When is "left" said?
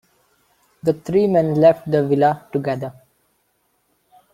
1.53-1.85